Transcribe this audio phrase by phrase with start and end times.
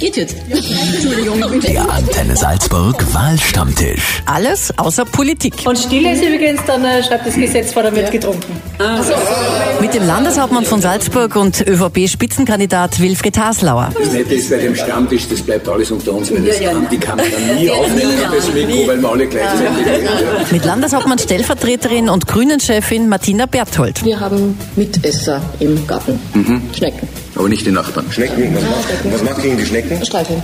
[0.00, 0.34] Geht jetzt.
[0.48, 4.22] Entschuldigung, Der Antenne Salzburg Wahlstammtisch.
[4.26, 5.54] Alles außer Politik.
[5.64, 8.60] Und Stille ist übrigens, dann äh, schreibt das Gesetz vor, dann wird getrunken.
[9.80, 13.90] Mit dem Landeshauptmann von Salzburg und ÖVP-Spitzenkandidat Wilfried Haslauer.
[13.96, 16.98] Das Nette ist bei dem Stammtisch, das bleibt alles unter uns, weil das kann die
[16.98, 17.26] Kamera
[17.56, 19.86] nie aufnehmen, das Mikro, weil wir alle gleichzeitig.
[20.04, 20.10] Ja.
[20.50, 24.04] Mit Landeshauptmann Stellvertreterin und Grünen-Chefin Martina Berthold.
[24.04, 26.18] Wir haben Mitesser im Garten.
[26.76, 27.08] Schnecken.
[27.40, 28.04] Aber nicht die Nachbarn.
[28.12, 30.04] Schnecken, was macht, was macht gegen die Schnecken?
[30.04, 30.42] Streicheln.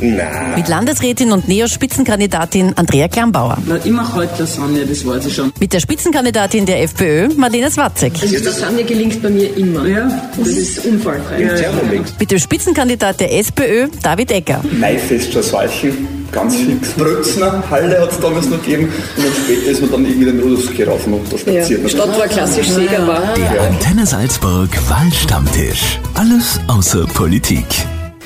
[0.00, 3.58] Na, Mit Landesrätin und Neo-Spitzenkandidatin Andrea Klambauer.
[3.66, 5.52] Na, ich mache heute Lasagne, das weiß ich schon.
[5.58, 8.12] Mit der Spitzenkandidatin der FPÖ, Marlene Swatzek.
[8.22, 9.84] Also Lasagne gelingt bei mir immer.
[9.88, 11.42] Ja, Das ist unfallfrei.
[11.42, 12.14] Thermomix.
[12.20, 14.62] Mit dem Spitzenkandidat der SPÖ, David Egger.
[14.78, 16.90] Maifest schon solchen, ganz fix.
[16.92, 20.40] Brötzner, Halle hat es damals noch gegeben und dann später ist man dann irgendwie den
[20.40, 21.82] Ruderski rauf und runter spaziert.
[21.82, 21.88] Ja.
[21.88, 23.34] Stadt war klassisch Segerbar.
[23.36, 25.98] Der Antenne Salzburg Wahlstammtisch.
[26.14, 27.64] Alles außer Politik.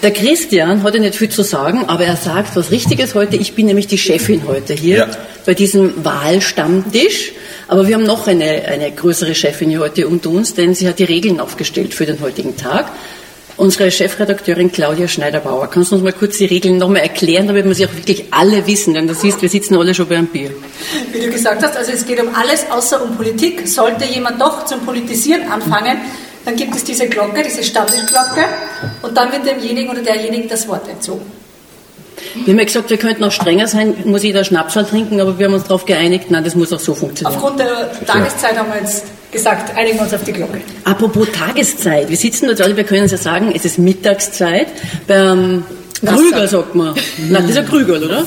[0.03, 3.37] Der Christian hat ja nicht viel zu sagen, aber er sagt was Richtiges heute.
[3.37, 5.07] Ich bin nämlich die Chefin heute hier Ja.
[5.47, 7.33] bei diesem Wahlstammtisch.
[7.69, 10.99] Aber wir haben noch eine, eine größere Chefin hier heute unter uns, denn sie hat
[10.99, 12.87] die Regeln aufgestellt für den heutigen Tag.
[13.57, 15.69] Unsere Chefredakteurin Claudia Schneider-Bauer.
[15.69, 18.67] Kannst du uns mal kurz die Regeln nochmal erklären, damit wir sie auch wirklich alle
[18.67, 18.95] wissen?
[18.95, 20.51] Denn du siehst, wir sitzen alle schon bei einem Bier.
[21.13, 23.69] Wie du gesagt hast, also es geht um alles außer um Politik.
[23.69, 25.99] Sollte jemand doch zum Politisieren anfangen,
[26.45, 28.45] dann gibt es diese Glocke, diese Stammtischglocke
[29.03, 31.42] und dann wird demjenigen oder derjenigen das Wort entzogen.
[32.35, 35.47] Wir haben ja gesagt, wir könnten auch strenger sein, muss jeder Schnapsal trinken, aber wir
[35.47, 37.37] haben uns darauf geeinigt, nein, das muss auch so funktionieren.
[37.37, 40.61] Aufgrund der Tageszeit haben wir jetzt gesagt, einigen wir uns auf die Glocke.
[40.85, 44.69] Apropos Tageszeit, wir sitzen dort alle, wir können es ja sagen, es ist Mittagszeit.
[45.07, 45.65] Beim
[46.05, 46.95] Krüger sagt man.
[47.29, 48.25] Nein, das ist ein Krüger, oder?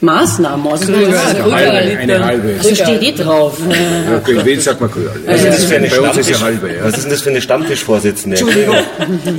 [0.00, 0.66] Maßnahmen.
[0.66, 2.54] Also Eine halbe, eine halbe.
[2.60, 3.58] So steht eh drauf.
[3.58, 5.10] Ja, in Wien sagt man Krüger.
[5.24, 6.68] was ist das für eine Bei uns ist ja halbe.
[6.68, 6.84] Ja.
[6.84, 8.36] Was ist denn das für eine Stammtischvorsitzende?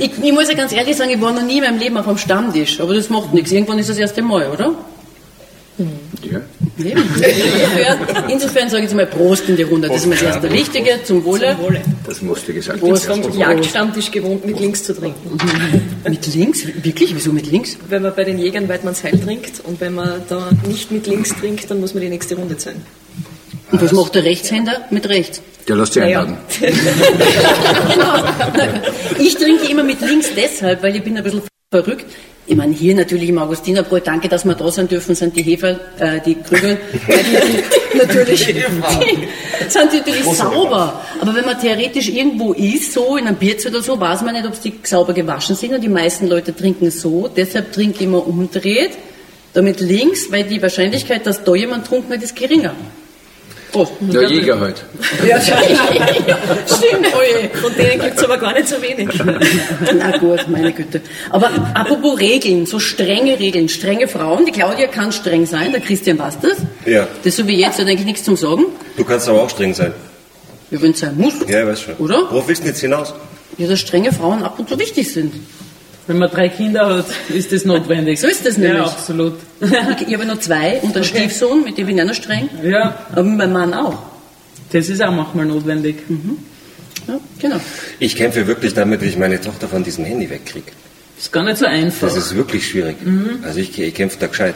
[0.00, 2.08] Ich, ich muss ja ganz ehrlich sagen, ich war noch nie in meinem Leben auf
[2.08, 3.52] einem Stammtisch, aber das macht nichts.
[3.52, 4.72] Irgendwann ist das erste Mal, oder?
[6.22, 6.40] Ja.
[6.78, 9.88] Insofern, insofern sage ich jetzt mal Prost in die Runde.
[9.88, 11.56] Das ist mir das erste Wichtige, zum Wohle.
[12.06, 13.08] Das musste gesagt Prost.
[13.08, 13.24] werden.
[13.24, 15.38] Vom Jagdstammtisch gewohnt, mit links zu trinken.
[16.08, 16.60] Mit links?
[16.82, 17.14] Wirklich?
[17.14, 17.76] Wieso mit links?
[17.88, 21.30] Wenn man bei den Jägern Weidmanns Heil trinkt und wenn man da nicht mit links
[21.34, 22.80] trinkt, dann muss man die nächste Runde zählen.
[23.70, 25.42] Und was macht der Rechtshänder mit rechts?
[25.66, 26.36] Der lässt sich einladen.
[26.60, 28.24] Genau.
[29.18, 32.06] Ich trinke immer mit links deshalb, weil ich bin ein bisschen verrückt.
[32.50, 35.78] Ich meine, hier natürlich im Augustinerbräu, danke, dass wir da sein dürfen, sind die Hefer,
[35.98, 36.78] äh, die Krügel,
[37.94, 38.54] natürlich, die
[39.68, 41.02] sind natürlich sauber.
[41.20, 44.46] Aber wenn man theoretisch irgendwo ist, so in einem Bierzelt oder so, weiß man nicht,
[44.46, 47.28] ob die sauber gewaschen sind und die meisten Leute trinken so.
[47.28, 48.92] Deshalb trinke ich immer umdreht,
[49.52, 52.74] damit links, weil die Wahrscheinlichkeit, dass da jemand trunken hat, ist geringer.
[53.72, 53.92] Prost.
[54.00, 54.82] Der Jäger halt.
[55.26, 57.50] Ja, stimmt, oje.
[57.60, 59.08] Von denen gibt es aber gar nicht so wenig.
[59.96, 61.00] Na gut, meine Güte.
[61.30, 64.46] Aber apropos Regeln, so strenge Regeln, strenge Frauen.
[64.46, 66.58] Die Claudia kann streng sein, der Christian weiß das.
[66.86, 67.06] Ja.
[67.18, 68.64] Das ist so wie jetzt, hat eigentlich nichts zum Sagen.
[68.96, 69.92] Du kannst aber auch streng sein.
[70.70, 71.34] Ja, wenn es sein muss.
[71.46, 71.94] Ja, ich weiß schon.
[71.96, 72.30] Oder?
[72.30, 73.14] Worauf willst du jetzt hinaus?
[73.56, 75.34] Ja, dass strenge Frauen ab und zu wichtig sind.
[76.08, 78.18] Wenn man drei Kinder hat, ist das notwendig.
[78.20, 78.78] So ist das nämlich.
[78.78, 79.34] Ja, absolut.
[79.60, 82.48] Ich, ich habe noch zwei und einen Stiefsohn, mit dem bin ich auch noch streng.
[82.64, 83.98] Ja, Aber mit meinem Mann auch.
[84.72, 85.96] das ist auch manchmal notwendig.
[87.06, 87.60] Ja, genau.
[87.98, 90.72] Ich kämpfe wirklich damit, wie ich meine Tochter von diesem Handy wegkriege.
[91.18, 92.08] Ist gar nicht so einfach.
[92.08, 92.96] Das ist wirklich schwierig.
[93.44, 94.54] Also ich, ich kämpfe da gescheit.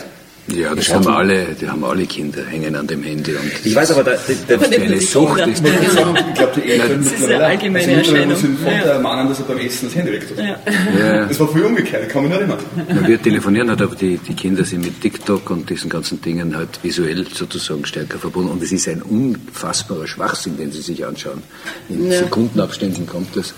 [0.49, 3.31] Ja, das haben alle, die haben alle Kinder, hängen an dem Handy.
[3.33, 4.13] Und Ich weiß aber, da,
[4.49, 8.11] da, da, eine Sucht ist Ich glaube, die Eltern Das ist mittlerweile eine allgemeine also
[8.13, 8.37] Erscheinung.
[8.37, 10.39] sind von der Mann, dass er beim Essen das Handy wegtut.
[10.39, 12.59] Ja, Das war früher umgekehrt, kann mich nicht erinnern.
[12.89, 16.57] na, wir telefonieren halt, aber die, die Kinder sind mit TikTok und diesen ganzen Dingen
[16.57, 18.51] halt visuell sozusagen stärker verbunden.
[18.51, 21.43] Und es ist ein unfassbarer Schwachsinn, den sie sich anschauen.
[21.89, 23.55] In Sekundenabständen kommt das.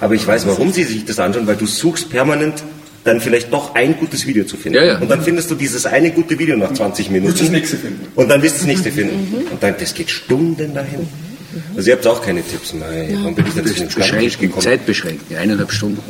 [0.00, 2.62] aber ich weiß, warum sie sich das anschauen, weil du suchst permanent
[3.08, 4.78] dann vielleicht doch ein gutes Video zu finden.
[4.78, 4.98] Ja, ja.
[4.98, 7.30] Und dann findest du dieses eine gute Video nach 20 Minuten.
[7.32, 8.06] Musst das nächste finden.
[8.14, 9.46] Und dann wirst du das nächste finden.
[9.50, 11.08] Und dann, das geht Stunden dahin.
[11.76, 12.88] Also ihr habt auch keine Tipps mehr.
[13.20, 14.62] Warum bin ich da Das zu beschränkt, gekommen?
[14.62, 16.02] Zeit beschränkt, eineinhalb Stunden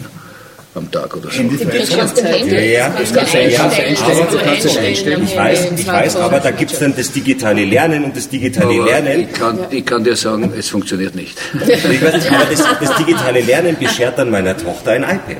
[0.74, 1.42] am Tag oder so.
[1.42, 3.96] Ja, ja, Das kannst du ja, einstellen,
[4.30, 5.22] du kannst es einstellen.
[5.24, 8.74] ich weiß, ich weiß, aber da gibt es dann das digitale Lernen und das digitale
[8.74, 9.20] Aber Lernen.
[9.22, 11.36] ich, kann, ich kann dir sagen, es funktioniert nicht.
[11.54, 15.38] Ich weiß nicht, aber das, das digitale Lernen beschert dann meiner Tochter ein iPad.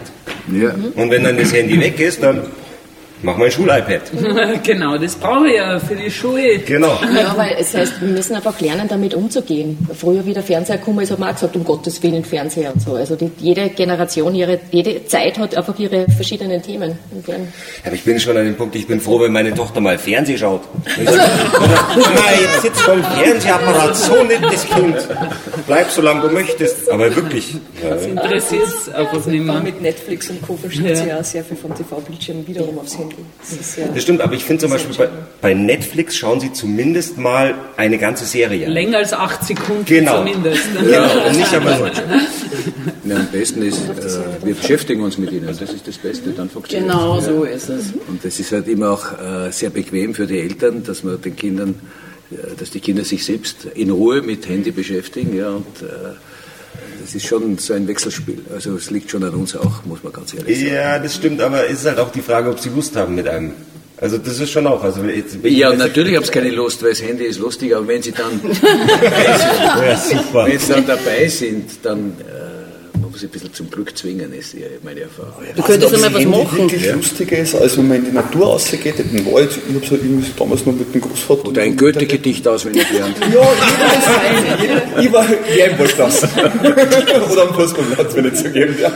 [0.52, 0.74] Ja.
[0.94, 2.42] Und wenn dann das Handy weg ist, dann
[3.22, 4.02] Mach mal ein Schul-iPad.
[4.62, 6.58] genau, das brauche ich ja für die Schule.
[6.60, 6.98] Genau.
[7.14, 9.76] Ja, weil es heißt, wir müssen einfach lernen, damit umzugehen.
[9.92, 12.80] Früher, wie der Fernseher gekommen ist, hat man auch gesagt, um Gottes Willen Fernseher und
[12.80, 12.94] so.
[12.94, 16.96] Also die, jede Generation, ihre, jede Zeit hat einfach ihre verschiedenen Themen.
[17.84, 20.38] Aber ich bin schon an dem Punkt, ich bin froh, wenn meine Tochter mal Fernsehen
[20.38, 20.62] schaut.
[21.04, 21.14] Sag,
[21.56, 24.96] Mama, jetzt sitzt dem Fernsehapparat, so nettes Kind.
[25.66, 26.90] Bleib so lange du möchtest.
[26.90, 27.54] Aber wirklich.
[27.80, 27.94] Ja.
[27.94, 29.62] Interessiert es einfach nicht War mehr.
[29.62, 30.56] mit Netflix und Co.
[30.56, 33.07] verschiebt sie ja sehr viel vom TV-Bildschirm wiederum aufs Handy.
[33.40, 35.08] Das ist ja Das stimmt, aber ich finde zum Beispiel bei,
[35.40, 38.66] bei Netflix schauen sie zumindest mal eine ganze Serie.
[38.66, 38.72] an.
[38.72, 40.18] Länger als acht Sekunden Genau.
[40.18, 40.62] zumindest.
[40.80, 41.88] Genau, und nicht aber nur.
[43.04, 45.46] Ja, am besten ist, äh, wir beschäftigen uns mit ihnen.
[45.46, 47.24] Das ist das Beste, dann funktioniert Genau es.
[47.26, 47.86] so ist es.
[48.08, 51.34] Und das ist halt immer auch äh, sehr bequem für die Eltern, dass man den
[51.36, 51.74] Kindern,
[52.30, 55.36] äh, dass die Kinder sich selbst in Ruhe mit Handy beschäftigen.
[55.36, 55.66] Ja, und
[57.08, 58.40] das ist schon so ein Wechselspiel.
[58.52, 60.74] Also es liegt schon an uns auch, muss man ganz ehrlich sagen.
[60.74, 63.26] Ja, das stimmt, aber es ist halt auch die Frage, ob sie Lust haben mit
[63.26, 63.52] einem.
[63.96, 64.84] Also das ist schon auch.
[64.84, 68.02] Also jetzt, Ja, natürlich haben sie keine Lust, weil das Handy ist lustig, aber wenn
[68.02, 68.38] sie dann,
[69.02, 70.46] Ja, super.
[70.46, 72.47] wenn sie dann dabei sind, dann äh,
[73.18, 75.32] muss ein bisschen zum Glück zwingen, ist meine Erfahrung.
[75.56, 76.58] Du könntest einmal was Handy machen.
[76.58, 79.50] wirklich lustiger ist, als wenn man in die Natur rausgeht, in den Wald.
[79.50, 81.48] Ich habe so irgendwie damals noch mit dem Großvater.
[81.48, 83.14] Oder ein Goethe-Gedicht auswendig lernen.
[83.34, 83.40] Ja,
[84.62, 85.26] jeder, ich war
[85.56, 86.22] ja im Wald das.
[87.32, 88.94] Oder am Fußballplatz, wenn ich zugeben darf.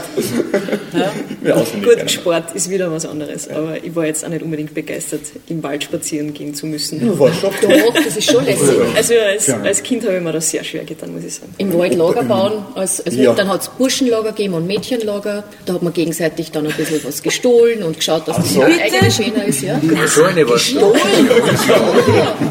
[1.43, 2.11] Ja, auswendig Gut.
[2.11, 5.83] Sport ist wieder was anderes, aber ich war jetzt auch nicht unbedingt begeistert, im Wald
[5.83, 7.05] spazieren gehen zu müssen.
[7.05, 8.69] Ja, war schon Doch, das ist schon lässig.
[8.95, 11.53] Also als, als Kind habe ich mir das sehr schwer getan, muss ich sagen.
[11.57, 12.65] Im Wald Lager bauen.
[12.75, 13.33] Als, also Ja.
[13.33, 13.69] Dann hat es
[14.13, 15.43] Burschenlager gegeben und Mädchenlager.
[15.65, 18.61] Da hat man gegenseitig dann ein bisschen was gestohlen und geschaut, dass das so.
[18.61, 19.61] eigene schöner ist.
[19.61, 19.79] Ja.
[20.07, 20.73] So eine was.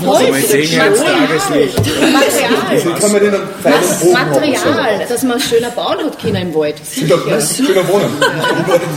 [0.02, 1.80] Tageslicht.
[2.12, 3.40] Material.
[4.12, 6.76] Material, dass man schöner bauen hat können im Wald.
[6.96, 8.10] Ja, schöner Wohnen.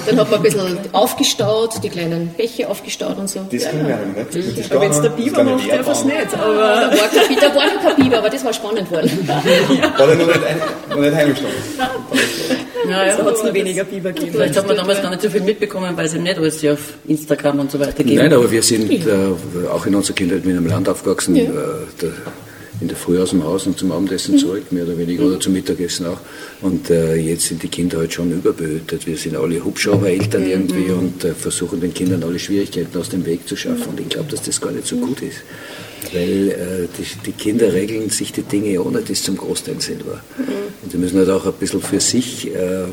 [0.05, 3.41] Dann hat man ein bisschen aufgestaut, die kleinen Bäche aufgestaut und so.
[3.51, 3.89] Das Ja, kann ja.
[3.89, 3.97] ja
[4.33, 4.59] nicht.
[4.59, 6.17] Das Aber wenn es der Biber macht, darf es nicht.
[6.31, 9.27] Da Aber war, kein, da war noch kein Biber, aber das war spannend worden.
[9.27, 10.39] War der noch nicht,
[10.89, 11.55] noch nicht heimgestanden?
[12.89, 14.33] Ja, ja, da hat es noch weniger Biber gegeben.
[14.33, 16.73] Vielleicht hat man damals gar nicht so viel mitbekommen, weil es eben nicht alles ja
[16.73, 18.17] auf Instagram und so weiter gibt.
[18.17, 21.49] Nein, aber wir sind äh, auch in unserer Kindheit mit einem Land aufgewachsen, äh,
[22.01, 22.11] der,
[22.81, 25.53] in der Früh aus dem Haus und zum Abendessen zurück, mehr oder weniger, oder zum
[25.53, 26.19] Mittagessen auch.
[26.61, 29.07] Und äh, jetzt sind die Kinder halt schon überbehütet.
[29.07, 33.47] Wir sind alle Hubschraubereltern irgendwie und äh, versuchen den Kindern alle Schwierigkeiten aus dem Weg
[33.47, 33.87] zu schaffen.
[33.91, 35.37] Und ich glaube, dass das gar nicht so gut ist.
[36.13, 40.21] Weil äh, die, die Kinder regeln sich die Dinge ohne das zum Großteil selber.
[40.83, 42.85] Und sie müssen halt auch ein bisschen für sich äh,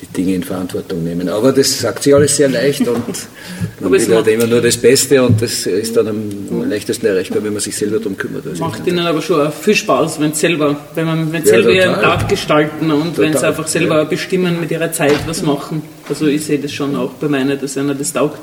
[0.00, 1.28] die Dinge in Verantwortung nehmen.
[1.28, 3.02] Aber das sagt sich alles sehr leicht und
[3.80, 7.42] man will halt immer nur das Beste und das ist dann am, am leichtesten erreichbar,
[7.42, 8.46] wenn man sich selber darum kümmert.
[8.46, 11.70] Also Macht ihnen aber schon viel Spaß, wenn sie selber, wenn man, wenn Ja, selber
[11.70, 12.18] ihren total.
[12.18, 14.04] Tag gestalten und wenn sie einfach selber ja.
[14.04, 15.82] bestimmen mit ihrer Zeit was machen.
[16.08, 18.40] Also ich sehe das schon auch bei meinen, dass einer das taugt.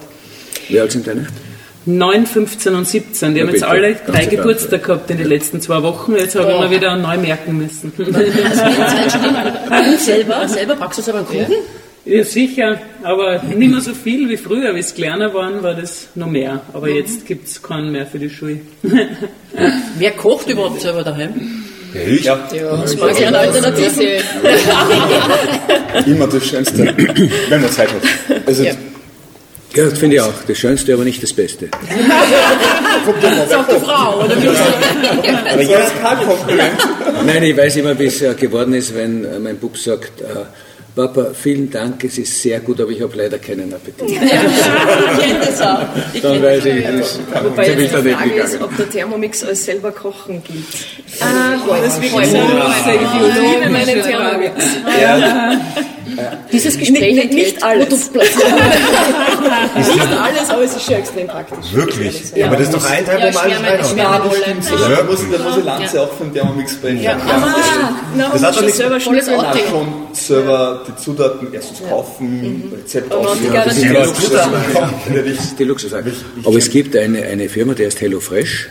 [0.67, 1.27] Wie alt sind deine?
[1.85, 3.33] 9, 15 und 17.
[3.33, 3.71] Die Ja, haben jetzt bitte.
[3.71, 6.15] alle drei egal, Geburtstag gehabt in den letzten zwei Wochen.
[6.15, 7.91] Jetzt habe ich mir wieder neu merken müssen.
[7.97, 8.13] Und
[9.99, 11.55] selber, selber packst du selber einen Kuchen?
[12.03, 14.73] Ja, sicher, aber nicht mehr so viel wie früher.
[14.75, 16.61] Wie es kleiner waren, war das noch mehr.
[16.73, 18.59] Aber jetzt gibt es keinen mehr für die Schule.
[19.97, 21.63] Wer kocht überhaupt selber daheim?
[21.93, 22.23] Ich?
[22.23, 22.39] Ja,
[22.81, 24.17] Das mag ich eine Alternative.
[26.07, 26.85] immer das Schönste,
[27.49, 28.01] wenn man Zeit hat.
[28.47, 28.71] Also, Ja.
[29.73, 30.33] Ja, das finde ich auch.
[30.47, 31.69] Das Schönste, aber nicht das Beste.
[33.49, 36.87] Sagt die Frau, oder wie aber jetzt ist kein Kompliment.
[37.25, 40.25] Nein, ich weiß immer, wie es äh, geworden ist, wenn äh, mein Bub sagt, äh,
[40.93, 44.09] Papa, vielen Dank, es ist sehr gut, aber ich habe leider keinen Appetit.
[44.11, 45.79] Ich kenne das auch.
[46.13, 49.63] Ich Dann weiß ich, das Wobei jetzt die daneben Frage ist, ob der Thermomix als
[49.63, 50.65] selber kochen gilt.
[51.21, 52.13] Ah, Das ist.
[52.13, 52.27] Heute.
[52.27, 54.65] Ich liebe meinen Thermomix.
[56.51, 57.87] Dieses Gespräch Nicht- nicht alles.
[57.87, 58.51] Produktplatzierung.
[59.75, 61.73] Nicht alles, aber es ist schon extrem praktisch.
[61.73, 62.23] Wirklich?
[62.35, 63.97] Ja, aber das ist doch ein Teil, wo man alles reinhaut.
[63.97, 65.19] Da muss,
[65.57, 67.01] ich Lanze auch von Thermomix brechen.
[67.01, 67.17] Ja.
[68.15, 68.95] Na, Das hat doch nichts- selber.
[68.95, 69.01] Outing.
[69.23, 74.93] Schon selber die Zutaten erstens kaufen, Rezept die die Luxussachen kommen.
[75.15, 76.11] Das ist die Luxussache.
[76.43, 78.69] Aber es gibt eine, eine Firma, die heißt HelloFresh.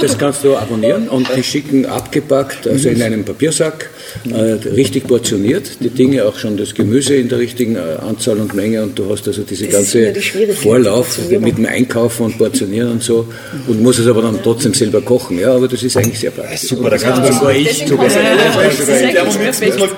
[0.00, 3.90] Das kannst du abonnieren und die schicken abgepackt, also in einem Papiersack,
[4.30, 4.34] äh,
[4.68, 8.82] richtig portioniert, die Dinge, auch schon das Gemüse in der richtigen äh, Anzahl und Menge
[8.82, 10.14] und du hast also diese ganze
[10.54, 13.26] Vorlauf mit dem Einkaufen und Portionieren und so
[13.66, 15.38] und musst es aber dann trotzdem selber kochen.
[15.38, 16.68] Ja, aber das ist eigentlich sehr praktisch.
[16.68, 19.90] Super, da kann sogar ich sogar Thermomix muss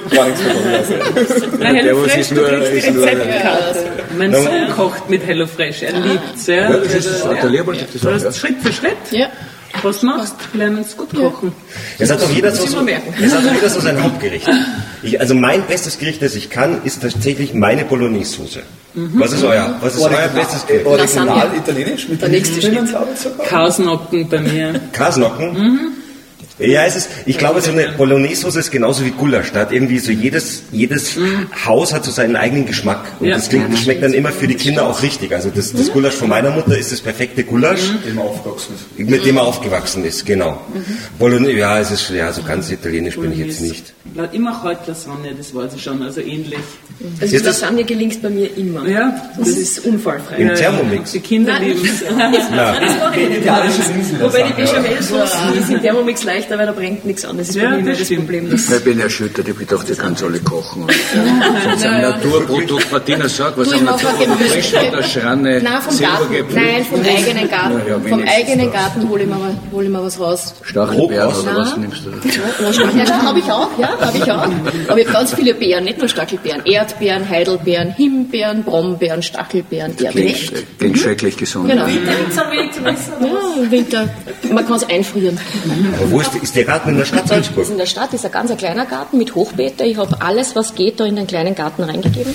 [2.10, 2.88] man ist nur- kriegst
[4.78, 6.46] kocht mit HelloFresh, er liebt es.
[6.46, 6.70] Ja.
[6.70, 8.32] das ist Also, der Leopold gibt das Du auch, hast ja.
[8.32, 8.96] Schritt für Schritt.
[9.10, 9.28] Ja.
[9.82, 10.34] Was machst?
[10.54, 11.52] Lernen es gut kochen.
[11.98, 13.12] Es hat doch jeder so, Muss ich so, mal merken.
[13.22, 14.48] es hat doch jeder so sein Hauptgericht.
[15.02, 18.60] Ich, also mein bestes Gericht, das ich kann, ist tatsächlich meine Bolognese-Soße.
[18.94, 20.86] Was ist euer, was ist euer bestes Gericht?
[20.86, 22.88] Original italienisch mit Der nächste drinnen, Schritt.
[22.88, 23.46] glaube ich sogar.
[23.46, 24.80] Kasnocken bei mir.
[24.92, 25.92] Kasnocken?
[26.58, 29.52] Ja, es ist, ich glaube, so eine Bolognese-Soße ist genauso wie Gulasch.
[29.52, 31.16] Da hat irgendwie so jedes, jedes
[31.64, 33.04] Haus hat so seinen eigenen Geschmack.
[33.20, 33.36] Und Ja.
[33.36, 35.32] das, klingt, das schmeckt dann immer für die Kinder auch richtig.
[35.32, 39.08] Also das, das Gulasch von meiner Mutter ist das perfekte Gulasch, Dem man aufgewachsen ist.
[39.08, 40.60] mit dem er aufgewachsen ist, genau.
[41.18, 43.92] Bolognese, ja, es ist, ja, so ganz italienisch bin ich jetzt nicht.
[44.14, 46.58] Laut immer heute Lasagne, das weiß ich schon, also ähnlich.
[47.20, 48.86] Also Ist das- Lasagne gelingt bei mir immer.
[48.88, 50.36] Ja, Das ist unfallfrei.
[50.38, 51.12] Im Thermomix.
[51.12, 52.02] Die Kinder lieben es.
[52.58, 54.20] Das.
[54.20, 57.38] Wobei die Bechamelsauce, die ist im Thermomix leichter, weil da brennt nichts an.
[57.38, 58.08] Das ist bei Ja, mir immer das das.
[58.16, 58.50] Problem.
[58.50, 60.82] Das Ich bin erschüttert, ich habe gedacht, ihr könnt alle kochen.
[60.88, 60.92] Und,
[61.64, 66.32] Sonst ein Naturprodukt, Martina sagt, was mache Naturprodukt frisch oder Schranne, Nein, vom Garten.
[66.32, 66.54] gepflückt.
[66.54, 67.80] Nein, vom eigenen Garten.
[67.84, 68.72] Na ja, vom eigenen.
[68.72, 70.54] Garten hole ich, mir, mal- hole ich mir was raus.
[70.62, 72.98] Stachelbeeren oder was nimmst du da?
[73.04, 74.42] Ja, habe ich auch, ja, habe ich auch.
[74.88, 76.64] Aber ich habe ganz viele Beeren, nicht nur Stachelbeeren.
[76.66, 80.12] Erdbeeren, Heidelbeeren, Himbeeren, Brombeeren, Stachelbeeren, Erdbeeren.
[80.34, 81.68] Klingt, klingt schrecklich gesund.
[81.70, 81.86] Genau.
[81.86, 82.12] Winter.
[83.20, 84.08] Ja, im Winter.
[84.52, 85.38] Man kann es einfrieren.
[86.00, 87.64] aber wo ist, ist der Garten in der Stadt Das Salzburg?
[87.64, 89.84] ist in der Stadt ist ein ganz ein kleiner Garten mit Hochbeete.
[89.84, 92.34] Ich habe alles, was geht, da in den kleinen Garten reingegeben.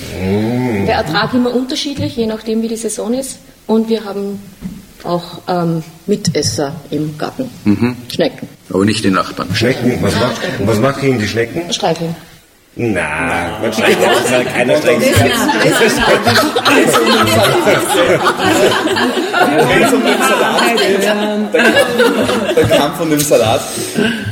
[0.88, 3.40] Der Ertrag immer unterschiedlich, je nachdem, wie die Saison ist.
[3.68, 4.40] Und wir haben
[5.04, 7.50] auch ähm, Mitesser im Garten.
[8.14, 8.48] Schnecken.
[8.70, 9.54] Aber nicht die Nachbarn.
[9.54, 11.72] Schnecken, was macht, und was macht gegen die Schnecken?
[11.74, 12.16] Streicheln.
[12.76, 15.20] Na, man streicht das mal, keiner streicht das.
[19.68, 23.62] Wenn es um den Salat geht, der, der Kampf von dem Salat,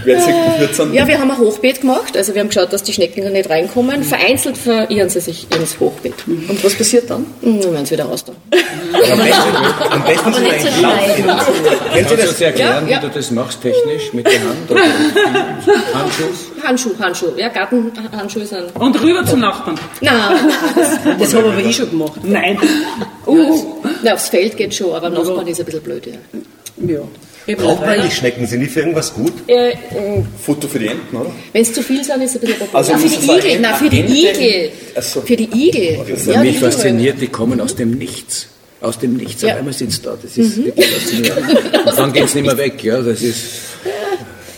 [0.06, 2.18] wer wird dann Ja, wir haben ein Hochbeet gemacht.
[2.18, 4.04] Also wir haben geschaut, dass die Schnecken nicht reinkommen.
[4.04, 6.16] Vereinzelt verirren sie sich ins Hochbeet.
[6.28, 7.28] Und was passiert dann?
[7.42, 8.34] Dann werden sie wieder raus da.
[9.12, 9.56] Am besten,
[9.92, 11.72] am besten sind nicht so eigentlich Laufenden.
[11.94, 12.42] Kannst du das?
[12.42, 13.04] erklären, Ja, ja.
[13.04, 16.24] wie du das machst, technisch, mit der Hand oder Handschuh?
[16.64, 17.32] Handschuh, Handschuh.
[17.38, 18.76] Ja, Gartenhandschuhe sind...
[18.76, 19.80] Und rüber zum Nachbarn.
[20.02, 21.16] Nein, nein.
[21.20, 22.20] Das habe aber ich schon gemacht.
[22.24, 22.58] Nein.
[23.26, 26.14] Uh, na, aufs Feld geht schon, aber Nachbarn ist ein bisschen blöd, ja.
[26.88, 27.02] Ja.
[27.56, 28.46] Braucht man eigentlich Schnecken?
[28.46, 29.34] Sind die für irgendwas gut?
[29.48, 29.74] Äh,
[30.44, 31.32] Futter für die Enten, oder?
[31.52, 32.76] Wenn es zu viel sind, ist es ein bisschen Problem.
[32.76, 34.72] Also ah, für die Igel, nein, für die Igel.
[35.02, 35.22] So.
[35.22, 36.00] Für die Igel.
[36.08, 38.48] Was Ja, mich die fasziniert, die kommen aus dem Nichts.
[38.80, 39.42] Aus dem Nichts.
[39.42, 39.54] Ja.
[39.54, 40.18] Auf einmal sitzt da.
[40.22, 41.50] Das ist wirklich faszinierend.
[41.86, 42.84] Und dann geht es nicht mehr weg.
[42.84, 43.44] Ja, das ist,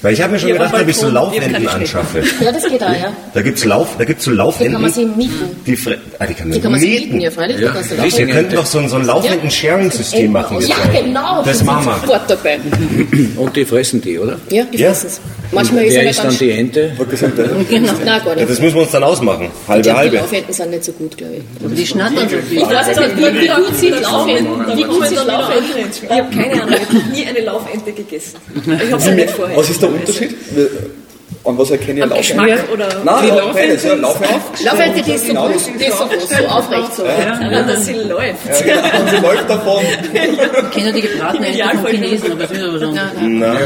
[0.03, 2.21] Weil ich habe mir schon Ja, gedacht, ob ich so Laufenden anschaffe.
[2.41, 3.11] Ja, das geht auch, ja.
[3.33, 4.91] Da gibt's Lauf, da gibt's so Die kann man Laufenden.
[4.93, 5.55] sie mieten.
[5.65, 7.19] Die, fre- ah, die kann man, Die kann man sie mieten, mieten.
[7.21, 7.59] ja, freilich.
[7.59, 8.17] Ja, die kannst.
[8.19, 10.59] Wir könnten doch so ein, so ein laufenden Sharing-System machen.
[10.67, 11.41] Ja, genau.
[11.43, 11.95] Das machen wir.
[12.01, 12.59] sofort dabei.
[13.37, 14.37] und die fressen die, oder?
[14.49, 14.89] Ja, die Ja.
[14.89, 15.21] fressen es.
[15.51, 16.91] Manchmal ist ist dann die Ente?
[17.69, 18.49] Genau, nein, gar Ja, nicht.
[18.49, 19.49] das müssen wir uns dann ausmachen.
[19.63, 20.15] Ich Halbe, die halbe.
[20.17, 21.43] Laufenten sind nicht so gut, glaube ich.
[21.65, 22.57] Aber die schnattern so viel.
[22.57, 24.77] Ich weiß nicht, wie, gut sind Laufenten.
[24.77, 25.63] Wie gut sind Laufenten?
[26.03, 28.37] Ich habe keine Ahnung, ich habe nie eine Laufente gegessen.
[28.83, 29.55] Ich habe sie nicht vorher.
[29.57, 30.35] Was ist der Unterschied?
[31.45, 34.63] An was erkenne ich eine Geschmack oder Nein, nein, beides, ja, Laufente.
[34.63, 36.93] Laufente, die ist so Genau, die ist so groß, so aufrecht.
[36.95, 37.05] So.
[37.05, 38.37] Ja, dass sie läuft.
[38.47, 39.83] Ja, genau, und sie läuft davon.
[40.13, 43.39] Ich kenne die gebratene Ente vom Chinesen, aber das ist aber schon.
[43.39, 43.57] Na,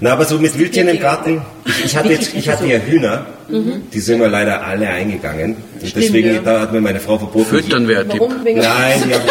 [0.00, 1.42] na, aber so mit Wildtieren im Garten.
[1.68, 3.26] Ich, ich hatte jetzt, ich hatte ja Hühner.
[3.50, 5.56] Die sind mir leider alle eingegangen.
[5.80, 7.46] Und deswegen, da hat mir meine Frau verboten.
[7.46, 8.20] Füttern wäre Tipp.
[8.44, 9.24] Nein, die habe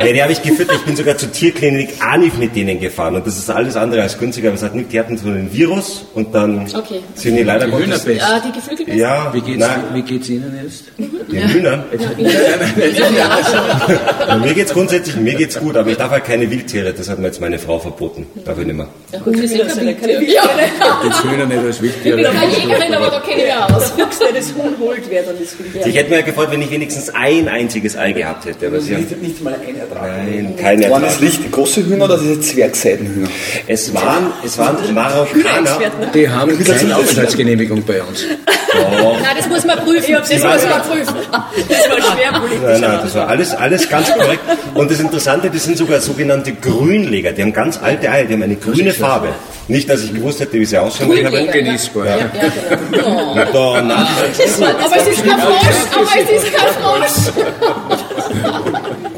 [0.00, 0.76] ich, die hab ich gefüttert.
[0.76, 3.16] Ich bin sogar zur Tierklinik Anif mit denen gefahren.
[3.16, 4.48] Und das ist alles andere als günstiger.
[4.48, 7.00] Aber es hat nicht, die hatten so einen Virus und dann Okay.
[7.16, 8.22] sind die leider Gottes- Hühnerpest.
[8.22, 8.96] Ah, die Geflügelten?
[8.96, 10.84] Ja, Wie geht's, nein, wie geht's Ihnen jetzt?
[11.30, 11.84] den Hühnern.
[14.28, 16.92] Ja, mir geht's grundsätzlich, mir geht's gut, aber ich darf halt keine Wildtiere.
[16.92, 18.26] Das hat mir jetzt meine Frau verboten.
[18.44, 18.88] Darf ich nicht mehr.
[19.12, 20.34] Ja, gut, wir sind Das ist eine keine Wildtiere.
[20.34, 21.00] Ja,
[21.38, 22.16] Hühner nicht als Wildtier.
[22.16, 23.90] keine Jägerin, aber da kenne ich mich aus.
[23.90, 25.86] Fuchs, der das Huhn holt, wer dann das Wild.
[25.86, 28.66] Ich hätte mir gefreut, wenn ich wenigstens ein einziges Ei gehabt hätte.
[28.66, 30.02] Aber sie haben, Nicht, nicht mal ein Ertrag.
[30.26, 31.28] nein, keine Waren das Ertrag.
[31.28, 33.28] richtig große Hühner oder diese Zwergseidenhühner?
[33.66, 35.78] Es waren, es waren Marokkaner.
[36.14, 38.24] Die haben keine Aufenthaltsgenehmigung bei uns.
[38.74, 40.12] Nein, das muss man prüfen.
[40.12, 41.14] Das muss man prüfen.
[41.68, 42.60] Das war schwer politisch.
[42.62, 44.40] Nein, nein, das war alles, alles ganz korrekt.
[44.74, 47.32] Und das Interessante, das sind sogar sogenannte Grünleger.
[47.32, 49.28] Die haben ganz alte Eier, die haben eine grüne Farbe.
[49.68, 51.08] Nicht, dass ich gewusst hätte, wie sie ausschauen.
[51.10, 52.06] aber ich habe- Ungenießbar.
[52.06, 52.16] Ja,
[52.90, 53.34] genau.
[53.34, 53.94] Na, da, na.
[53.96, 54.06] Aber
[54.96, 57.18] es ist kein Frosch, aber es ist kein Frosch.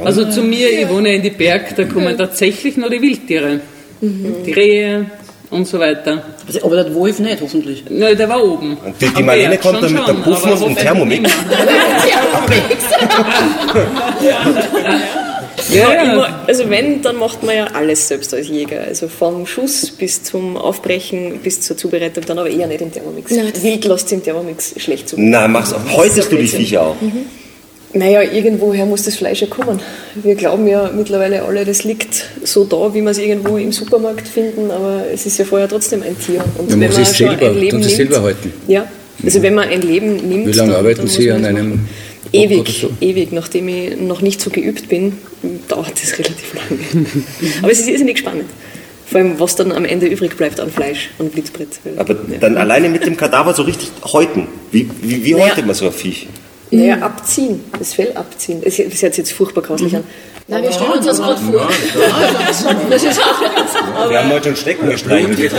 [0.05, 3.61] Also zu mir, ich wohne in die Berg, da kommen tatsächlich nur die Wildtiere.
[4.01, 5.05] Die Rehe
[5.51, 6.23] und so weiter.
[6.47, 7.85] Also, aber der Wolf nicht, hoffentlich.
[7.91, 8.79] Na, der war oben.
[8.83, 11.21] Und die, die Marlene kommt dann mit der Puffen aber und dem Thermomix.
[11.21, 11.35] nicht
[14.23, 14.41] Ja,
[15.73, 16.13] Ja, ja.
[16.13, 18.81] immer, also wenn, dann macht man ja alles selbst als Jäger.
[18.87, 23.31] Also vom Schuss bis zum Aufbrechen, bis zur Zubereitung, dann aber eher nicht im Thermomix.
[23.31, 25.17] Nein, Wild lässt sich im Thermomix schlecht zu.
[25.19, 25.81] Na, mach's auch.
[25.97, 26.97] Häutest du die Viecher auch?
[27.93, 29.81] Naja, irgendwoher muss das Fleisch ja kommen.
[30.15, 34.29] Wir glauben ja mittlerweile alle, das liegt so da, wie wir es irgendwo im Supermarkt
[34.29, 36.45] finden, aber es ist ja vorher trotzdem ein Tier.
[36.57, 38.53] Und Ja, man muss es selber- tun Sie selber halten.
[38.69, 38.87] Ja,
[39.25, 40.47] also wenn man ein Leben nimmt.
[40.47, 41.81] Wie lange arbeiten Sie man an einem
[42.33, 43.33] Ewig, ewig.
[43.33, 45.19] Nachdem ich noch nicht so geübt bin,
[45.69, 47.07] dauert das relativ lange.
[47.63, 48.49] aber es ist irrsinnig spannend.
[49.07, 51.81] Vor allem, was dann am Ende übrig bleibt an Fleisch und Blitzbrett.
[51.97, 54.47] Aber dann alleine mit dem Kadaver so richtig häuten.
[54.71, 55.47] Wie, wie, wie Naja.
[55.51, 56.29] häutet man so ein Viech?
[56.71, 58.61] Naja, abziehen, das Fell abziehen.
[58.65, 60.05] Das das hört sich jetzt furchtbar grauslich an.
[60.51, 61.69] Nein, wir stellen uns das gerade vor.
[64.11, 65.53] Wir haben heute schon Stecken gestreichelt.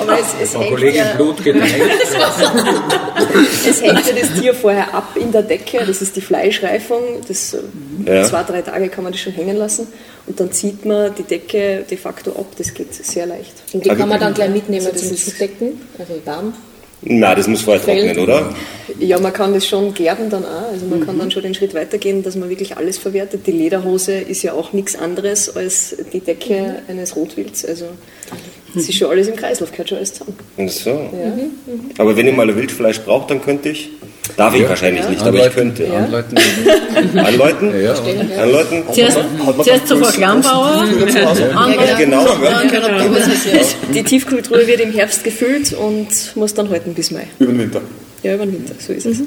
[0.00, 1.68] Aber es, es, Frau hängt Kollegin ja, Blut getränkt.
[3.68, 5.84] es hängt ja das Tier vorher ab in der Decke.
[5.86, 7.02] Das ist die Fleischreifung.
[7.28, 7.58] Das, äh,
[8.06, 8.24] Ja.
[8.24, 9.86] Zwei, drei Tage kann man das schon hängen lassen.
[10.26, 12.46] Und dann zieht man die Decke de facto ab.
[12.56, 13.52] Das geht sehr leicht.
[13.74, 16.54] Und die Aber kann man dann gleich mitnehmen Also das zum ist- Zudecken, also warm.
[17.02, 18.54] Na, das muss vorher trocknen, oder?
[18.98, 20.72] Ja, man kann das schon gerben dann auch.
[20.72, 23.46] Also man kann dann schon den Schritt weitergehen, dass man wirklich alles verwertet.
[23.46, 27.64] Die Lederhose ist ja auch nichts anderes als die Decke eines Rotwilds.
[27.64, 27.86] Also
[28.82, 30.36] es ist schon alles im Kreislauf, gehört schon alles zusammen.
[30.58, 30.90] Ach so.
[30.90, 31.32] Ja.
[31.98, 33.90] Aber wenn ich mal ein Wildfleisch brauche, dann könnte ich.
[34.36, 35.88] Darf ich wahrscheinlich nicht, aber ich könnte.
[35.90, 36.36] Anleiten.
[37.16, 37.80] Anläuten?
[37.80, 37.94] Ja.
[38.42, 38.82] Anläuten?
[38.92, 39.18] Zuerst,
[39.62, 40.84] zuerst zur Frau Klammbauer.
[41.98, 42.26] Genau.
[43.94, 47.28] Die Tiefkühltruhe wird im Herbst gefüllt und muss dann halten bis Mai.
[47.38, 47.80] Über den Winter.
[48.22, 49.20] Ja, über den Winter, so ist es.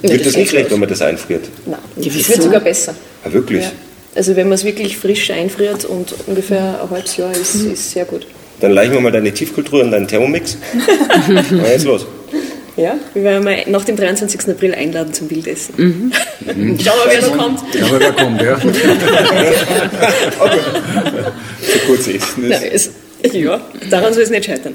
[0.00, 1.44] Wird das nicht schlecht, wenn man das einfriert?
[1.66, 2.94] Nein, es wird sogar besser.
[3.22, 3.64] Ah, wirklich?
[3.64, 3.72] Ja.
[4.14, 8.04] Also wenn man es wirklich frisch einfriert und ungefähr ein halbes Jahr ist, ist sehr
[8.04, 8.26] gut.
[8.60, 10.56] Dann leichen wir mal deine Tiefkultur und deinen Thermomix.
[11.50, 12.06] Na, jetzt los.
[12.76, 14.48] Ja, wir werden mal nach dem 23.
[14.48, 16.12] April einladen zum Wildessen.
[16.46, 17.60] Schauen wir, wer noch kommt.
[17.74, 18.58] Ja, aber wer kommt, ja.
[21.60, 22.90] So kurz essen Na, ist.
[23.22, 24.74] es, ja, daran soll es nicht scheitern.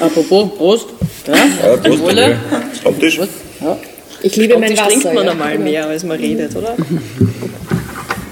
[0.00, 0.88] Apropos, Prost.
[1.26, 2.02] Ja, Ja, Prost.
[2.02, 2.36] Wohle.
[2.80, 3.20] Stammtisch.
[4.22, 4.88] Ich liebe mein Wasser.
[4.88, 5.30] trinkt man ja.
[5.32, 6.74] einmal mehr, als man redet, oder?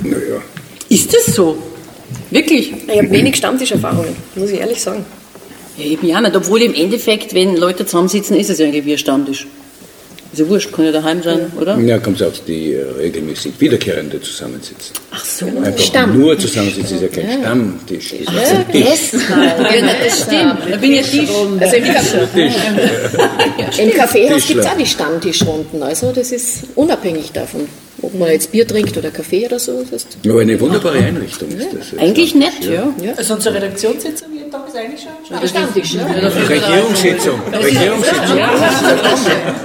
[0.03, 0.43] Naja.
[0.89, 1.57] Ist das so?
[2.31, 2.73] Wirklich?
[2.89, 5.05] Ich habe wenig Stammtischerfahrungen, muss ich ehrlich sagen.
[5.79, 6.37] Ja, eben ja nicht.
[6.37, 9.47] Obwohl im Endeffekt, wenn Leute zusammensitzen, ist es ja eigentlich wie ein Stammtisch.
[10.33, 11.79] Ist ja wurscht, kann ja daheim sein, oder?
[11.79, 14.93] Ja, kommt es auf die äh, regelmäßig Wiederkehrende zusammensitzen.
[15.13, 15.47] Ach so.
[15.47, 16.19] Einfach Stamm.
[16.19, 18.15] nur zusammensitzen ist ja kein Stammtisch.
[18.25, 19.13] Das ist Ja, ein Tisch.
[19.31, 20.59] Ja, das stimmt.
[20.73, 21.31] Da bin ich Tisch.
[21.61, 21.85] Also im,
[23.89, 25.83] Im Kaffeehaus gibt es auch die Stammtischrunden.
[25.83, 27.69] Also das ist unabhängig davon,
[28.03, 29.83] ob man jetzt Bier trinkt oder Kaffee oder so.
[29.91, 31.99] Das ist Aber eine wunderbare Einrichtung ist das.
[31.99, 32.93] Eigentlich nett, ja.
[33.17, 35.95] Also unsere Redaktionssitzung jeden Tag ist eigentlich schon der Stammtisch.
[35.95, 36.07] Ja.
[36.07, 37.41] Regierungssitzung.
[37.53, 38.39] Regierungssitzung.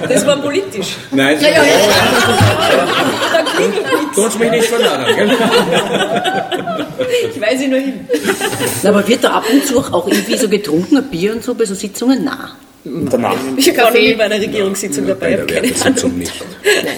[0.07, 0.95] Das war politisch.
[1.11, 1.37] Nein,
[4.15, 5.31] tun Sie mich nicht verladen.
[7.33, 8.07] Ich weise nur hin.
[8.83, 11.65] Na, Aber wird da ab und zu auch irgendwie so getrunken, Bier und so bei
[11.65, 12.23] so Sitzungen?
[12.23, 12.37] Nein.
[12.83, 13.35] Danach.
[13.57, 16.33] Ich war noch nie bei einer Regierungssitzung Bei dabei, der keine Wertesitzung Ahnung, nicht.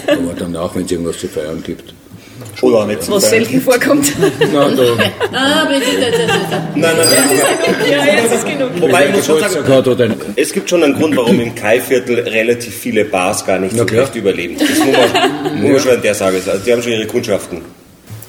[0.06, 1.92] Aber danach, wenn es irgendwas zu feiern gibt.
[2.62, 4.12] Oder auch nicht zum was selten vorkommt.
[4.52, 4.82] Na, da
[5.32, 6.62] Ah, bitte, bitte, bitte.
[6.74, 7.90] Nein, nein, nein.
[7.90, 8.70] Ja, jetzt ist genug.
[8.80, 13.04] Wobei ich muss schon sagen, es gibt schon einen Grund, warum im Kai-Viertel relativ viele
[13.04, 14.56] Bars gar nicht so recht überleben.
[14.58, 16.50] Das muss man, muss man schon an der Sage sagen.
[16.52, 17.62] Also die haben schon ihre Kundschaften.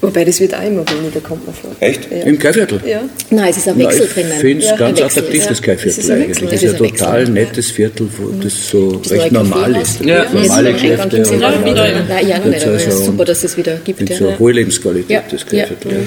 [0.02, 1.72] Wobei, das wird auch immer weniger, kommt mir vor.
[1.80, 2.12] Echt?
[2.12, 2.24] Ja.
[2.26, 2.80] im Kaiviertel.
[2.86, 3.02] Ja.
[3.32, 4.32] Nein, es ist ein Wechsel ich drinnen.
[4.40, 5.50] finde es Ja, ganz Wechsel, attraktiv, ja.
[5.50, 6.30] das Es Kaiviertel ist ein eigentlich.
[6.32, 7.34] Ist Es ein ist ein total Wechsel.
[7.34, 10.02] nettes Viertel, wo das so Das recht normal ist.
[10.06, 10.26] Ja.
[10.32, 11.18] Normale Geschäfte.
[11.18, 11.88] Jetzt sind und- wieder.
[12.08, 12.64] Nein, ja, noch nicht.
[12.64, 14.00] Aber ist es ist also- super, dass es wieder gibt.
[14.02, 14.18] mit Ja.
[14.18, 15.24] so hohe Lebensqualität, Ja.
[15.32, 15.64] das Ja.
[15.64, 15.92] Kaiviertel.
[15.92, 15.98] Ja.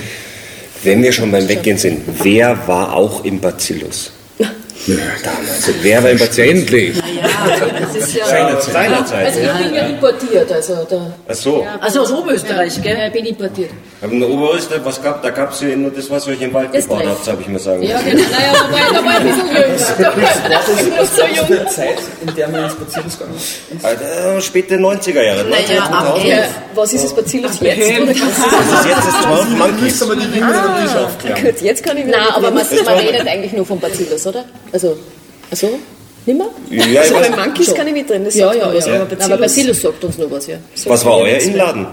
[0.85, 4.13] Wenn wir schon beim Weggehen sind, wer war auch im Bacillus?
[4.87, 5.71] Damals.
[5.83, 6.49] Wer war im Bacillus?
[6.51, 7.03] Endlich!
[7.81, 8.73] Das ist ja, Seinerzeit.
[8.73, 9.27] Seinerzeit.
[9.27, 10.53] also ich bin ja importiert.
[10.53, 11.67] Also, da, Ach so.
[11.81, 12.97] Also aus Oberösterreich, gell?
[12.97, 13.71] ja, ich bin importiert.
[14.01, 16.43] Aber in der Oberösterreich, was gab, da gab es ja nur das, was ihr euch
[16.43, 18.23] im Wald Das gebaut habt, habe ich mir sagen Ja, genau.
[18.31, 18.53] Naja,
[18.93, 19.69] da war ich ein bisschen jünger.
[19.99, 21.61] Da war ich noch so jung.
[21.65, 23.85] Die Zeit, in der man ins Bacillus gegangen ist.
[23.85, 26.25] Alter, späte 90er Jahre, 1900.
[26.25, 27.79] Ja, was ist das Bacillus jetzt?
[27.79, 30.01] Das ist jetzt das 12 Monkeys.
[30.01, 34.45] Gut, jetzt kann ich wieder Nein, aber man, redet eigentlich nur vom Bacillus, oder?
[34.73, 34.97] Also,
[35.51, 35.79] also,
[36.27, 36.49] nimmer?
[36.71, 37.75] Ja, ich Also bei Monkeys Schon.
[37.75, 39.03] kann ich mitreden, das Ja, ja, was, ja.
[39.03, 40.59] aber Aber Bacillus, sagt uns noch was, ja.
[40.87, 41.87] was war euer Inladen?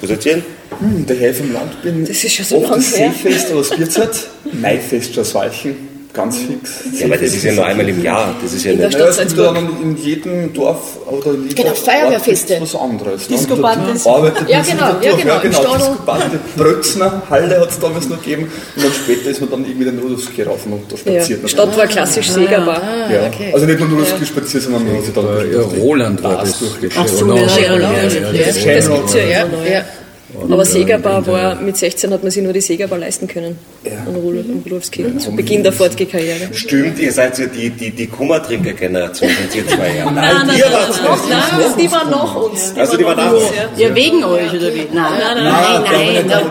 [0.00, 0.44] Was erzählen?
[0.80, 2.92] Hm, Der Herr vom Land bin Das ist schon so oft das.
[2.94, 4.10] Seefest oder das Bierzeit.
[4.52, 5.93] Maifest schon Walchen.
[6.14, 6.84] Ganz fix.
[7.00, 8.36] Ja, aber das ist ja nur einmal im Jahr.
[8.40, 8.96] Das ist ja In der nicht.
[9.00, 12.58] Naja, Stadt es gibt ja dann in jedem Dorf oder in jedem Genau, Ort Feuerwehrfeste.
[12.60, 13.28] was anderes.
[13.28, 13.36] ne?
[13.36, 14.06] Disco-Partys.
[14.06, 15.58] Arbeitet Ja, genau, ja, genau, Ja, genau.
[15.60, 15.78] Stadel.
[15.78, 18.44] Disco-Party, Brötzner, Halle hat es damals noch gegeben.
[18.76, 21.42] Und dann später ist man dann irgendwie den Nudelski rauf und da spaziert.
[21.42, 22.80] Ja, Stadt war klassisch Segerbar.
[23.12, 23.26] ja.
[23.26, 23.50] okay.
[23.52, 26.62] Also nicht nur Nudelski spaziert, sondern man hat sich dann Ja, Roland war das.
[26.96, 27.50] Ach so, Roland.
[27.56, 28.44] ja, ja, ja, ja, ja.
[28.46, 29.20] das- Das gibt's ja,
[29.68, 29.84] ja.
[30.34, 30.40] Ja.
[30.40, 33.58] Und, Aber äh, Segerbar war, mit 16 hat man sich nur die Segerbar leisten können.
[34.06, 36.52] An Rudolf, am Rudolfskirchen, zu Beginn der Fortgekarriere.
[36.52, 40.10] Stimmt, ihr seid so die, die, die Kummertrinker-Generation, sind ihr zwei ja.
[40.10, 41.42] Nein, nein, ihr nein, wart's nein.
[41.58, 42.74] Nein, die waren nach uns.
[42.76, 43.44] Also die waren nach uns,
[43.78, 43.88] ja.
[43.88, 44.86] Ja, wegen euch, oder wie?
[44.92, 46.46] Nein, nein, nein, nein, nein,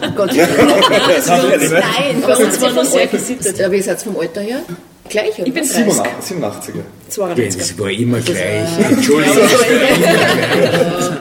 [0.00, 1.72] nein, Gott sei Dank.
[1.72, 3.60] Nein, Bei uns waren noch sehr gesittet.
[3.62, 4.60] Aber ihr seid vom Alter her
[5.08, 5.46] gleich, oder?
[5.46, 5.84] Ich bin 30.
[5.84, 6.84] 87er.
[7.08, 7.60] 92.
[7.60, 8.90] Das war immer gleich.
[8.90, 9.36] Entschuldigung.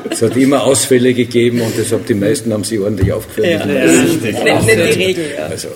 [0.10, 3.48] Es hat immer Ausfälle gegeben und das haben die meisten haben sich ordentlich aufgeführt.
[3.48, 5.46] Ja, Nicht, nicht die Regel, ja.
[5.46, 5.70] Also,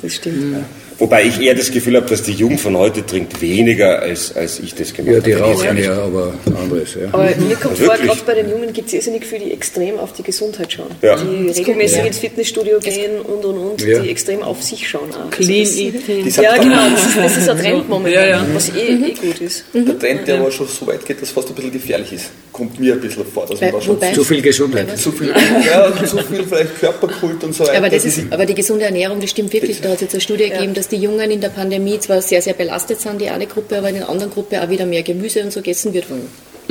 [0.00, 0.64] Das stimmt.
[1.02, 4.60] Wobei ich eher das Gefühl habe, dass die Jugend von heute trinkt weniger, als, als
[4.60, 5.56] ich das gemacht ja, habe.
[5.56, 6.94] die Wenn ich rauchen ja, aber anderes.
[6.94, 7.08] Ja.
[7.10, 10.12] Aber mir kommt vor, gerade bei den Jungen gibt es irrsinnig viele, die extrem auf
[10.12, 10.92] die Gesundheit schauen.
[11.02, 11.16] Ja.
[11.16, 13.98] Die regelmäßig ins Fitnessstudio gehen und und und, Ja.
[13.98, 15.10] die extrem auf sich schauen.
[15.12, 15.28] Auch.
[15.30, 16.28] Clean Also das- eating.
[16.40, 18.46] Ja, genau, das ist, das ist ein Trend momentan, Ja, ja.
[18.54, 19.64] was eh, eh gut ist.
[19.74, 22.26] Der Trend, der aber schon so weit geht, dass fast ein bisschen gefährlich ist.
[22.52, 24.96] Kommt mir ein bisschen vor, dass man da schon wobei- Zu viel Gesundheit.
[24.98, 25.34] zu viel,
[25.66, 27.78] ja, zu viel vielleicht Körperkult und so weiter.
[27.78, 29.80] Aber, das die ist, aber die gesunde Ernährung, das stimmt wirklich.
[29.80, 32.40] Da hat es jetzt eine Studie gegeben, dass die Jungen in der Pandemie zwar sehr,
[32.42, 35.42] sehr belastet sind, die eine Gruppe, aber in der anderen Gruppe auch wieder mehr Gemüse
[35.42, 36.04] und so gegessen wird.
[36.04, 36.20] Von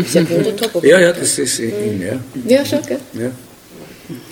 [0.06, 0.76] sehr guter Top.
[0.78, 2.20] aber- Ja, ja, das ist in, ja.
[2.48, 3.00] Ja, schon, gell?
[3.14, 3.32] ja.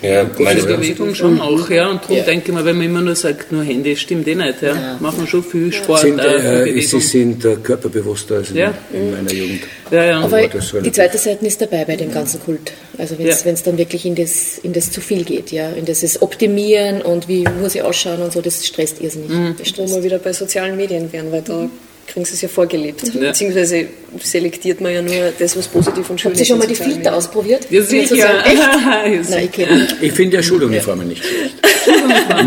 [0.01, 1.89] Ja, meine, Bewegung schon auch, ja.
[1.89, 2.23] Und darum Ja.
[2.23, 4.97] denke ich mir, wenn man immer nur sagt, nur Handy, stimmt eh nicht, ja.
[4.99, 8.73] Machen schon viel Sport, Sind, äh, äh, sie sind äh, körperbewusster als in, Ja.
[8.93, 9.61] in meiner Jugend.
[9.91, 10.19] Ja, ja.
[10.21, 12.71] Aber die zweite Seite ist dabei bei dem ganzen Kult.
[12.97, 13.51] Also wenn es Ja.
[13.65, 17.45] dann wirklich in das, in das zu viel geht, ja, in das Optimieren und wie
[17.61, 19.29] muss ich ausschauen und so, das stresst irrsinnig.
[19.29, 19.55] Mhm.
[19.57, 19.95] Das Wo stresst.
[19.95, 21.69] wir wieder bei sozialen Medien wären, weil da
[22.07, 23.03] kriegen sie es ja vorgelebt.
[23.13, 23.29] Ja.
[23.29, 23.85] Beziehungsweise
[24.21, 26.39] selektiert man ja nur das, was positiv und schön Habt ist.
[26.41, 27.67] ihr schon mal die Filter ausprobiert?
[27.69, 28.45] Ja, Sozusagen- sicher.
[28.45, 28.57] Echt?
[28.89, 30.01] Ja, Nein, ich.
[30.01, 31.55] Ich finde ja Schuluniformen nicht schlecht.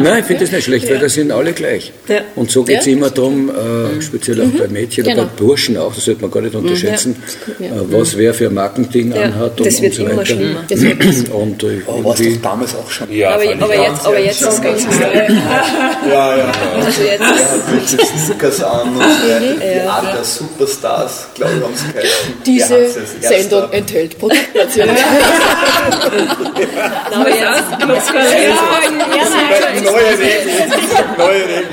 [0.03, 1.93] Nein, ich finde das nicht schlecht, weil da sind alle gleich.
[2.09, 2.21] Ja.
[2.37, 2.93] Und so geht es Ja.
[2.93, 5.23] immer darum, äh, speziell auch bei Mädchen Genau.
[5.23, 7.17] oder bei Burschen auch, das sollte man gar nicht unterschätzen,
[7.59, 7.67] Ja.
[7.67, 10.27] äh, was wer für ein Markending Ja, anhat und, das wird und so immer weiter.
[10.27, 10.65] schlimmer.
[10.69, 13.13] Das wird Und äh, Aber war doch damals auch schon.
[13.13, 14.93] ja, Aber, aber, ich jetzt, aber jetzt ist es ganz neu.
[16.09, 16.53] Ja, ja.
[16.85, 19.03] Also jetzt, Er hat wirklich Sneakers an und.
[19.63, 21.52] Die Adidas Superstars, glaube
[22.47, 22.89] Diese.
[23.21, 24.97] Sendung enthält Produktplatzierung.
[27.11, 27.35] Neue
[30.19, 31.65] Regeln,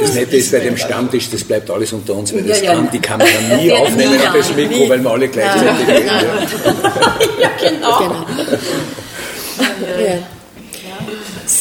[0.00, 2.74] das Nette ist bei dem Stammtisch, das bleibt alles unter uns, weil das Ja, ja.
[2.74, 6.08] kann die Kamera nie wird aufnehmen nie auf das Mikro, weil wir alle gleichzeitig reden.
[7.40, 7.50] Ja.
[7.60, 8.00] Genau.
[8.00, 8.26] Ja.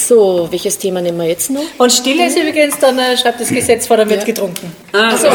[0.08, 1.62] So, welches Thema nehmen wir jetzt noch?
[1.78, 4.72] Und Stille ist übrigens, dann äh, schreibt das Gesetz vor, dann wird getrunken.
[4.92, 5.28] Also,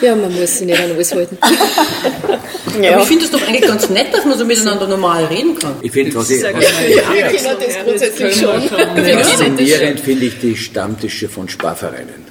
[0.00, 1.36] Ja, man muss sich nicht an alles halten.
[1.42, 5.74] Aber ich finde es doch eigentlich ganz nett, dass man so miteinander normal reden kann.
[5.82, 8.62] Ich finde, was ich, was Ja, das grundsätzlich schon.
[8.62, 12.29] faszinierend finde ich die Stammtische von Sparvereinen.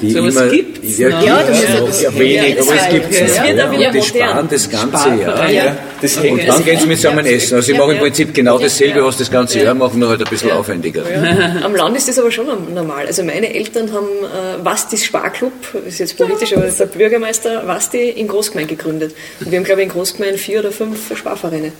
[0.00, 2.88] Die So was gibt's ja, ja, das ist ja, das- ja, wenig, aber es das
[2.90, 5.50] gibt es Ja, die sparen das ganze Jahr.
[5.50, 7.54] Ja, das Und dann gehen sie zusammen essen.
[7.56, 10.28] Also sie machen im Prinzip genau dasselbe, was das ganze Jahr machen, nur halt ein
[10.30, 11.02] bisschen aufwendiger.
[11.62, 13.06] Am Land ist das aber schon normal.
[13.06, 15.52] Also meine Eltern haben äh, Wastis Sparclub,
[15.86, 19.14] ist jetzt politisch, aber der Bürgermeister Wasti in Großgemein gegründet.
[19.40, 21.72] Und wir haben, glaube ich, in Großgemein vier oder fünf Sparvereine.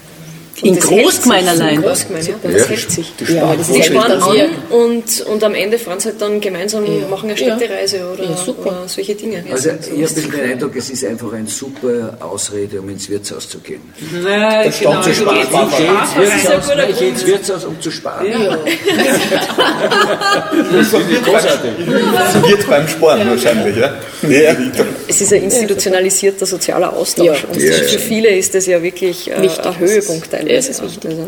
[0.62, 1.74] In das Großgemein allein?
[1.76, 2.34] In Großgemein, ja.
[2.42, 3.12] Das hält sich.
[3.28, 6.40] Ja, das Die ist sparen ja an und, und am Ende fahren sie halt dann
[6.40, 8.68] gemeinsam, machen eine Städtereise oder, Ja, super.
[8.68, 9.44] oder solche Dinge.
[9.50, 13.58] Also ich habe den Eindruck, es ist einfach eine super Ausrede, um ins Wirtshaus zu
[13.58, 13.80] gehen.
[14.24, 15.02] Ja, genau.
[15.02, 15.40] zu sparen.
[15.42, 18.26] Ich gehe ins Wirtshaus, nein, ich gehe ins Wirtshaus, um zu sparen.
[20.72, 21.70] Das wird großartig.
[22.32, 23.94] Sie wird beim Sparen wahrscheinlich, ja?
[24.28, 24.56] Ja.
[25.08, 27.42] Es ist ein institutionalisierter sozialer Austausch.
[27.42, 27.48] Ja.
[27.52, 27.98] Und Ja, für ja.
[27.98, 31.11] viele ist das ja wirklich äh, ein Höhepunkt Ja, das ist wichtig.
[31.11, 31.26] Also,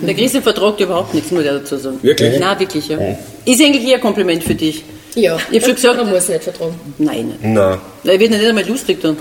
[0.00, 1.98] Der Christian vertragt überhaupt nichts, muss ich dazu sagen.
[2.02, 2.38] Wirklich?
[2.38, 2.98] Nein, wirklich, ja.
[3.44, 4.84] Ist eigentlich eher ein Kompliment für dich.
[5.14, 6.74] Ja, Ich hab schon gesagt- man muss nicht vertragen.
[6.98, 7.38] Nein, nicht.
[7.42, 9.16] Na, Er wird nicht einmal lustig dann.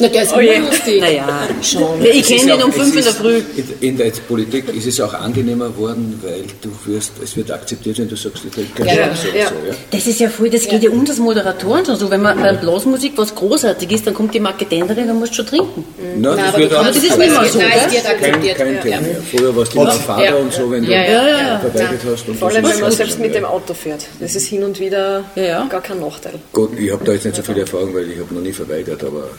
[0.00, 1.00] Na, der ist Oh immer lustig.
[1.00, 2.02] Naja, Schon.
[2.02, 3.40] Ja, ich kenne ihn um es 5 in der Früh.
[3.80, 8.08] In der Politik ist es auch angenehmer worden, weil du wirst, es wird akzeptiert, wenn
[8.08, 9.46] du sagst, ich trinke keine Ja, oder ja.
[9.48, 9.54] so.
[9.68, 9.74] Ja?
[9.90, 12.10] Das ist ja voll, das geht ja uns als Moderatoren schon so.
[12.10, 15.46] Wenn man bei Blasmusik was großartig ist, dann kommt die Marketenderin, dann musst du schon
[15.46, 15.84] trinken.
[15.98, 17.70] Nein, Nein, das aber wird du auch kannst, das ist aber nicht mehr so, nein,
[17.86, 18.56] es wird kein, akzeptiert.
[18.58, 19.16] kein Thema mehr.
[19.30, 20.34] Früher warst du dem Fahrer Ja.
[20.34, 21.58] und so, wenn du Ja, ja, ja.
[21.60, 22.28] verbreitet hast.
[22.28, 22.96] Und vor allem, wenn man so.
[22.96, 24.04] selbst mit dem Auto fährt.
[24.20, 25.66] Das ist hin und wieder Ja, ja.
[25.68, 26.34] gar kein Nachteil.
[26.52, 29.02] Gut, ich habe da jetzt nicht so viel Erfahrung, weil ich habe noch nie verweigert,
[29.04, 29.24] aber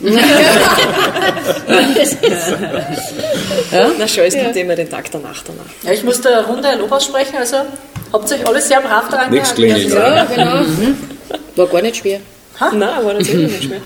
[2.00, 2.16] Ist,
[3.98, 5.64] Na schon, es gibt immer den Tag danach danach.
[5.82, 7.56] Ja, ich muss der Runde ein Lob aussprechen, also
[8.12, 9.90] habt ihr euch alle sehr brav daran nichts klingeln.
[9.90, 10.64] Ja, genau.
[11.56, 12.20] War gar nicht schwer.
[12.60, 13.80] Nein, war natürlich nicht mehr.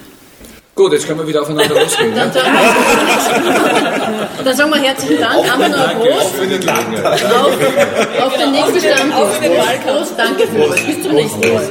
[0.75, 2.15] Gut, jetzt können wir wieder aufeinander losgehen.
[2.15, 2.33] Ne?
[4.45, 6.33] dann sagen wir herzlichen Dank, einmal noch ein Prost
[7.31, 7.53] auf,
[8.25, 9.39] auf den nächsten Stammtisch.
[9.87, 10.87] Prost, danke für euch.
[10.87, 11.69] Bis zum nächsten Mal.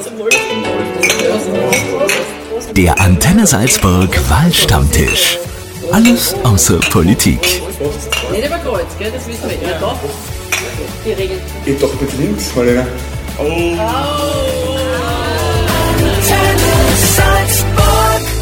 [2.69, 5.37] Der Antenne Salzburg Wahlstammtisch.
[5.91, 7.61] Alles außer Politik.
[8.31, 9.11] Nicht über Kreuz, gell?
[9.11, 9.69] Das wissen wir.
[9.69, 9.99] Ja, doch.
[11.05, 11.41] Die Regeln.
[11.65, 12.85] Geht doch bitte links, Marlena.
[13.37, 13.43] Oh.
[13.43, 13.81] oh.
[15.97, 16.71] Antenne
[17.15, 18.40] Salzburg.